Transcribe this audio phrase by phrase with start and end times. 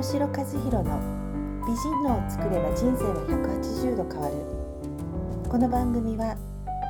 [0.00, 4.34] 野城和弘の美人脳を作れば人生は180度変わる
[5.46, 6.38] この番組は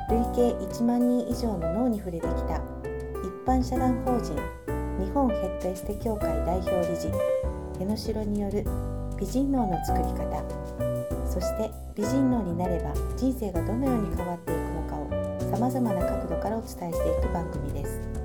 [0.07, 2.61] 累計1万人以上の脳に触れてきた
[3.19, 4.33] 一般社団法人
[5.03, 7.11] 日本ヘッドエステ協会代表理事
[7.81, 8.63] 江野城による
[9.19, 10.41] 美人脳の作り方
[11.29, 18.20] そして美人脳になれば人生がどのように変わっていくのかをさまざまな角度からお伝えしていく番組です。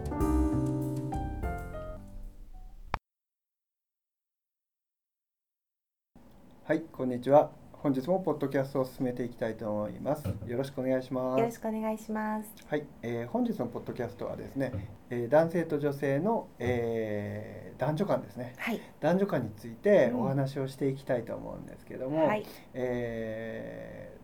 [6.65, 7.51] はい、こんにちは。
[7.73, 10.27] 本日もポッドキャストを進めていきたいと思います。
[10.47, 11.39] よろしくお願いします。
[11.39, 12.49] よろしくお願いします。
[12.69, 14.73] はい、えー本日のポッドキャストはですね、
[15.11, 18.55] えー男性と女性の、えー男女間ですね。
[18.57, 18.81] はい。
[19.01, 22.45] 男女間についてうんお話をしていきたいと思うんですけども、はい。
[22.75, 24.17] えー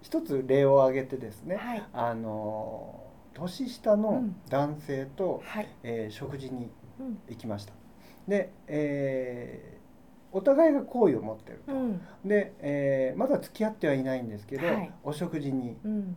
[0.00, 1.82] 一つ例を挙げてですね、はい。
[1.92, 3.08] あのー
[3.40, 5.68] 年下のうん男性と、はい。
[5.82, 6.70] えー食事に
[7.00, 7.18] うん。
[7.28, 7.72] 行きました。
[8.26, 9.77] で、えー
[10.32, 11.72] お互いが好意を持ってると。
[11.72, 12.00] うん。
[12.24, 16.16] で、えーまだ付き合ってはいないんですけど、はいお食事にうん。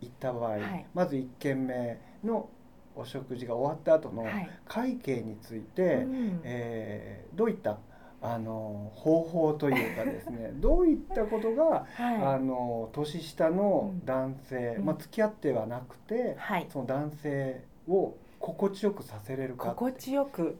[0.00, 2.48] 行った場合、はいまず1軒目の
[2.94, 4.50] お食事が終わった後のはい。
[4.66, 7.78] 会計について、うんえーどういった
[8.20, 16.66] あの方法というかですね どういったことが、あはの年下のうん男性、うんまあ、付き合ってはなくてい。、はい。
[16.68, 20.56] その男性を心地よくさせれるか心地よく。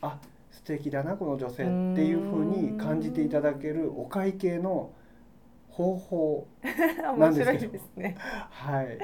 [0.00, 0.18] あ
[0.54, 4.92] 素敵だなこの女性っていうふうに感じていただけるお会計の
[5.68, 6.46] 方法
[7.16, 8.16] 面白いですね。
[8.50, 8.98] はい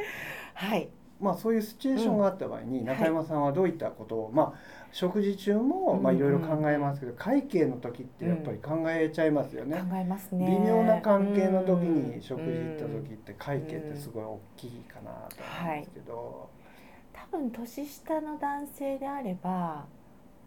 [0.55, 0.89] はい。
[1.21, 4.61] まあそういうシチュエーションがあった場合に、ん中山さんはどういったことを、まあ
[4.93, 9.83] 食事中もいろいろ考えますけど、会計の時ってやっぱり考えちゃいますよ考ね。
[9.95, 10.47] えますね。
[10.47, 16.49] 微妙な関係の時うんに食事行った時って会計ってすごい大きいかなと思うんですけど、
[17.13, 19.87] 多分年下の男性であれば。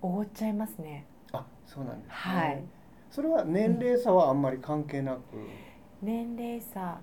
[0.03, 1.05] おごっちゃいますね。
[1.31, 2.11] あそうなんですね。
[2.11, 2.63] はい。
[3.09, 5.19] それは年齢差はあんまり関係なく、
[6.01, 6.99] 年齢差。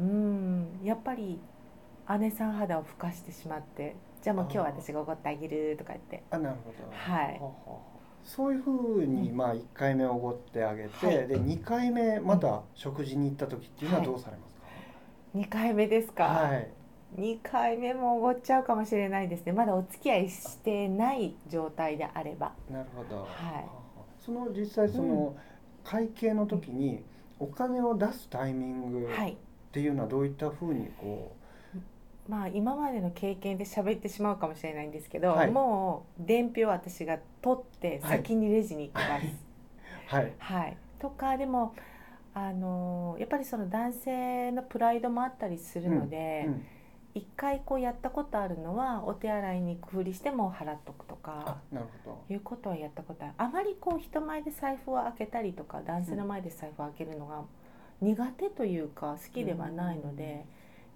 [0.00, 0.80] うん。
[0.82, 1.38] やっぱり。
[2.20, 3.94] 姉さん肌をふかしてしまって。
[4.22, 6.22] じゃあもう今日は私がおごってあげるとか言って。
[6.30, 6.76] あなるほど。
[6.90, 7.40] はい
[8.24, 14.62] そういうふうにうんまあ1回目おごってあげて、はいで2回目また食事に行った時っていうのはどうされますか？
[15.34, 16.24] 二回目ですか？
[16.24, 16.70] はい。
[17.16, 19.52] 2回目もおごっちゃうかもしれないですね。
[19.52, 22.52] まだお付き合いしてない状態であれば。
[22.70, 23.22] なるほど。
[23.22, 23.24] は
[23.60, 23.64] い。
[24.18, 25.34] その実際その
[25.84, 27.02] 会計の時に
[27.38, 29.36] お金を出すタイミングっはい。
[29.72, 31.34] ていうのはどういったふうにこ
[32.28, 35.50] まあ今までの経験で喋ってしまうかもしれないんですけど、はい。
[35.50, 38.18] もう伝票を私が取ってはい。
[38.18, 39.28] 先にレジに行きます、う
[40.14, 40.32] はい。
[40.38, 40.76] はい。
[40.98, 41.74] とかでも
[42.34, 46.64] あのやっぱりその男性のプライドもあったりするので、うん
[47.18, 53.34] 一回こうやったことあるのはお手洗いに行くふりしても払っとくとあかなるほいうことはやったことある。
[53.36, 57.42] あまりこう人前で財布を開けたりとか男性の前で財布を開けるのが
[58.00, 60.46] 苦手というか好きではないので、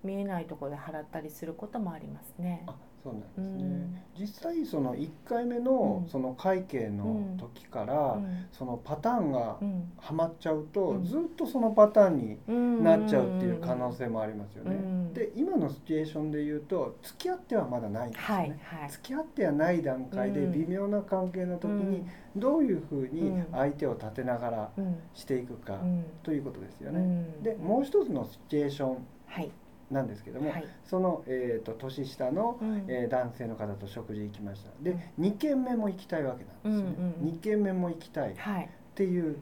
[0.05, 2.65] 見えないところで払ったりすることもありますね
[3.02, 4.02] そうなんですうね、ん。
[4.16, 6.08] 実際その1回目のうん。
[6.08, 8.46] その会計の時から、うん。
[8.52, 9.92] そのパターンがうん。
[9.98, 11.04] はまっちゃうと、うん。
[11.04, 12.84] ずっとそのパターンにうん。
[12.84, 14.76] なっちゃうっていう可能性もありますよね。
[14.76, 15.12] うん。
[15.14, 18.34] で今のシチュエーションで言うと付き合ってはまだないんですよね。
[18.36, 18.50] はい
[18.82, 18.91] はい。
[18.91, 20.52] 付き合ってはない段階でうん。
[20.52, 24.96] 微妙な関係の時にどういうふうに相手を立てながらうん。
[25.14, 26.04] していくかうん。
[26.22, 27.00] ということですよね。
[27.00, 27.02] う
[27.41, 27.42] ん。
[27.42, 29.50] でもう一つのシチュエーションはい
[29.92, 30.64] なんですけども、はい。
[30.84, 32.84] その、えー、と年下の、うん。
[32.88, 34.70] えー男性の方と食事行きました。
[34.82, 36.91] で2軒目も行きたいわけなんですよ。
[36.91, 37.34] ね、うんうん。
[37.34, 38.32] 2軒目も行きたい。
[38.32, 38.70] っはい。
[38.94, 39.38] ていう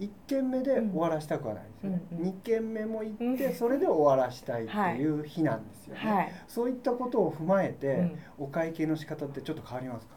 [0.00, 2.24] 1軒目で終わらしたくはないですよね、うんうん。
[2.28, 3.54] 2軒目も行ってうん。
[3.54, 8.18] それで終わらしたいっていう日なんですよね、はい、そういったことを踏まえて、うん。
[8.38, 10.14] お会計の仕方ってちょっと変わりますか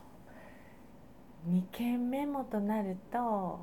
[1.50, 3.60] ？2件目もとなると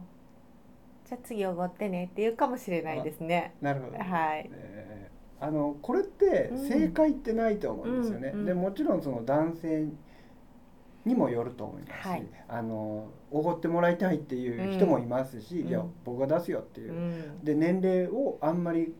[1.06, 3.54] じゃあ次おごってねっていうかもしれないですね。
[3.60, 4.48] なるほど、はい。
[4.52, 8.40] えーあのこれってうん正解ってないと思うんですよね、うん。
[8.40, 8.46] うん。
[8.46, 9.86] でもちろんその男性
[11.04, 12.26] にもよると思いますし、はい。
[12.48, 15.68] あのおごってもらいたいっていう人もいますし、うん。
[15.68, 16.92] いや僕が出すよっていう。
[16.92, 17.44] う、ん。
[17.44, 18.94] で年齢をあんまり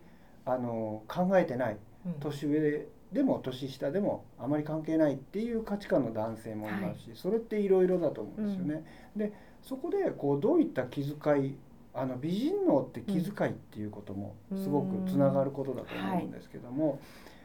[0.45, 1.79] あの考えてない。
[2.07, 2.13] うん。
[2.21, 8.85] 年上でも年下でもあまり関係ないっていう価値観の男性もいますし、それっていろいろだと思うんですよね。
[9.17, 9.33] で
[9.63, 11.57] そこでこうどういった気遣い
[11.95, 17.01] あの美人脳って気遣いっていうこともすごくつながることだと思うんですけども、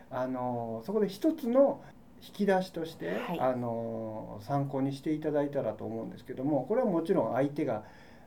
[0.09, 1.81] あのそこで一つの
[2.21, 3.39] 引き出しとして、はい。
[3.39, 7.83] あの参考にしていただいたらと思うんですけどもこれはもちろん相手が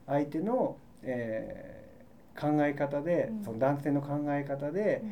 [0.06, 1.82] 相手の、えー
[2.34, 3.44] 考え方で、うん。
[3.44, 5.02] その男性の考え方で、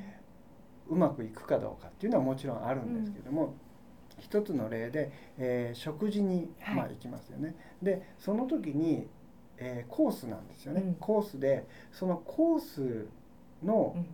[0.89, 3.55] うまくいくかどうかっていうのはもちろんあるんですけども、
[4.19, 6.77] 一つの例で、えー食事に、はい。
[6.77, 7.55] まあ、行きますよね。
[7.83, 9.07] でその時に、
[9.61, 10.95] えーコースなんですよね、うん。
[10.95, 13.07] コースでそのコース
[13.62, 14.07] の、うん。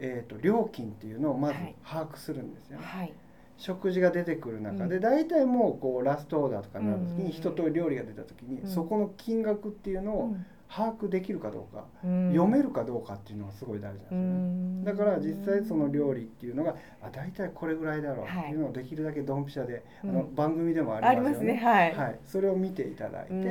[0.00, 1.74] えー、と料金っていうのをまずはい。
[1.84, 3.12] 把握するんですよね、はい。
[3.56, 5.00] 食事が出てくる中でうん。
[5.00, 8.68] 大体もうこうラストオーダーとかになる時に一通り料理が出た時にうん。
[8.68, 12.30] そこの金額っていうのをうん把握できるかどうかうん。
[12.32, 14.26] 読めるかどうかっていうのがすごい大事なんですうよね。
[14.28, 14.84] ん。
[14.84, 20.10] だから実際その料理っていうのがあ大体これぐらいだろうっていうのをできるだけドンピシャで、うん。
[20.10, 21.54] あの番組でもあありますよね。
[21.54, 21.58] ね。
[21.58, 21.94] はい。
[21.94, 23.44] はい、それを見ていただいて、うん。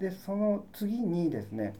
[0.00, 1.74] でその次にですね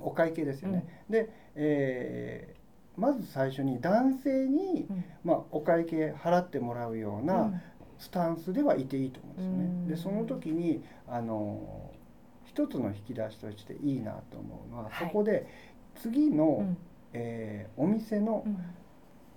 [0.00, 0.86] お会計ですよね。
[1.08, 2.60] で、えー
[2.96, 5.04] まず最初に男性に、うん。
[5.24, 7.60] まあ、お会計払ってもらうような、うん。
[7.98, 10.18] スタンスではいていいと思うんですようん。
[10.18, 10.20] ね。
[10.20, 11.92] でその時にあの
[12.50, 15.08] 一つの引き出しとしていいなと思うのは、はい。
[15.08, 15.46] そこで
[15.94, 16.76] 次の、うん。
[17.12, 18.58] えーお店のうん。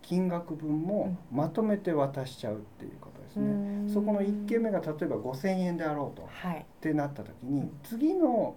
[0.02, 3.46] 金額分もまとめて渡しちゃうっていうことですね。
[3.46, 3.50] う
[3.86, 3.90] ん。
[3.90, 6.66] そこの1軒目が例えば5,000円であろうとっはい。
[6.82, 7.72] てなった時にうん。
[7.84, 8.56] 次の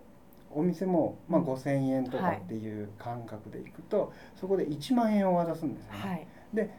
[0.50, 1.46] お店も、まあ、うん。
[1.46, 5.98] 5,000円とかっていう感覚でいくと、そこで1万円を渡すんですよね。
[5.98, 6.26] はい。
[6.54, 6.70] で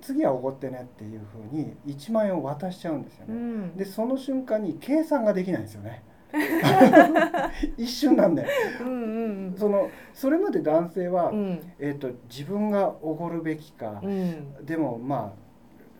[0.00, 3.34] 次はおごってねっていうふうに1万円を渡しちゃうんですよね。
[3.34, 3.76] うん。
[3.76, 6.02] でその瞬間に計算ができないんですよね
[7.76, 8.46] 一瞬なんで
[8.80, 9.54] うんうん。
[9.56, 11.60] そのそれまで男性は、うん。
[11.78, 14.64] えー、と自分がおごるべきかう、ん。
[14.64, 15.50] でもまあ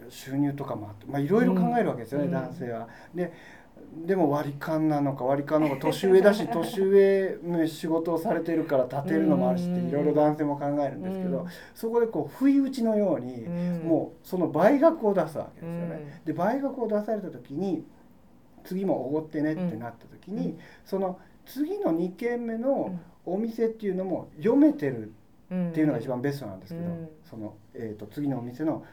[0.09, 2.33] 収入とかもあってまあいろいろ考えるわけですよね、うん。
[2.33, 2.89] 男性は。
[3.15, 3.33] で
[4.07, 9.89] でも割り勘なのか割り勘の方が年上だし 年上の仕事をされてるから立てるのもあるしってうん。
[9.89, 11.47] いろいろ男性も考えるんですけど、うん。
[11.75, 13.89] そこでこう不意打ちのように、うん。
[13.89, 16.07] もうその倍額を出すわけですよね。
[16.19, 16.25] うん。
[16.25, 17.85] で倍額を出された時に
[18.65, 20.59] 次もおごってねってなった時に、うん。
[20.85, 23.01] その次の2軒目うのん。
[23.27, 25.13] お店っていうのも読めてる
[25.51, 27.09] うんっていうのが一番ベストなんですけど、うん。
[27.29, 28.85] その、えー、と次のお店の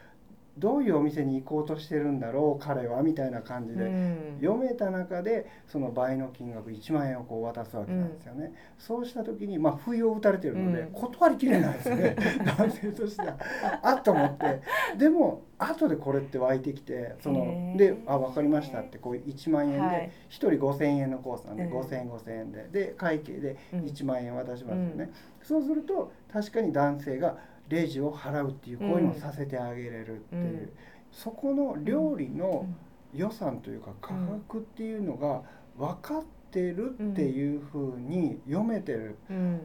[0.58, 4.38] どういうお店に行こうとしてるんだろう彼はみたいな感じで、うん。
[4.42, 10.92] 読めた中でその倍の金額1万円をこう渡すわけなんですよね、そうした時にまあ不意を打たれてるので、うん。
[10.92, 12.16] 断りきれないですよね。
[12.58, 13.38] 男性としては。
[13.82, 14.62] あっと思って。
[14.98, 20.12] でも後でこれって湧いてきてそので「あ分かりました」ってこう1万円ではい。
[20.30, 21.72] 1人5,000円のコースなんでうん。
[21.72, 22.68] 5,000円5,000円で。
[22.72, 23.80] で会計でうん。
[23.82, 25.10] 1万円渡しますよね、うん。
[25.42, 27.38] そうすると確かに男性が
[27.70, 30.70] レジを払うっていう行為もさせてあげれるっていう、うん
[31.10, 32.76] そこの料理のうん。
[33.14, 35.42] 予算というか価格っていうのが
[35.78, 39.18] 分かってるっていうふうに読めてる。
[39.30, 39.62] うん。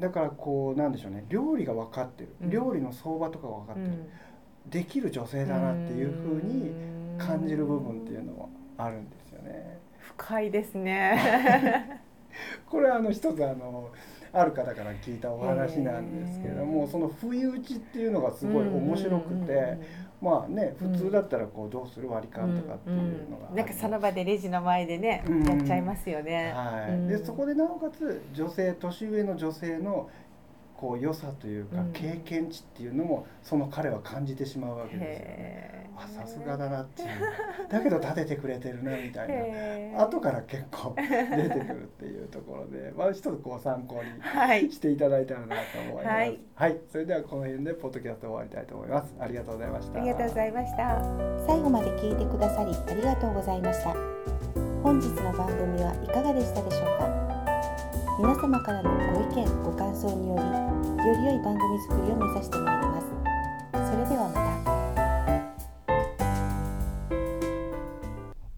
[0.00, 1.24] だからこうなんでしょうね。
[1.28, 2.50] 料理が分かってる、うん。
[2.50, 4.10] 料理の相場とかが分かってる、
[4.66, 6.72] できる女性だなっていうふうに
[7.18, 9.78] 感じる部分っていうのもあるんですよね。
[9.98, 12.00] 深いですね。
[12.66, 13.90] これあの一つあの
[14.32, 19.78] ある方から聞いたお話なんですけれどもその不意打ちっていうのがすごい面白くて
[20.22, 25.44] まあね普通だったらこうどうする割り勘とかっていうのがなんかその場でレジの前でね、うん。
[25.44, 26.52] やっちゃいますよね。
[26.54, 27.08] はい、うん。
[27.08, 30.08] でそこでなおかつ女性年上の女性の
[30.82, 35.82] こう良さというかうん経験値っていうのもその彼は感じてしまうわけですよね。
[35.96, 37.08] あさすがだなっていう
[37.70, 46.06] だけど立ててくれてるなみたいな後から結構出てくるっていうところで、 まあ、一つこう参考にはいしていただいたらなと思います。
[46.06, 49.14] ははいい、それではこの辺でポッドキャスト終わりたいと思います。
[49.20, 50.00] ありがとうございました。
[50.00, 51.02] ありがとうございました。
[51.46, 53.94] 最後まで聞いてくださりありがとうございました
[54.82, 57.11] 本日の番組はいかがでしたでしょうか？
[58.18, 62.91] 皆様からのご意見ご感想によりより良い番組作りを目指してまいります。